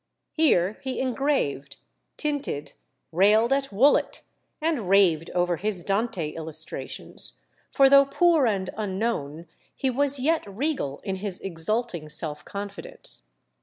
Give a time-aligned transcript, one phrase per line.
[0.31, 1.77] Here he engraved,
[2.17, 2.73] tinted,
[3.11, 4.23] railed at Woollett,
[4.59, 7.37] and raved over his Dante illustrations;
[7.69, 9.45] for though poor and unknown,
[9.75, 13.27] he was yet regal in his exulting self confidence.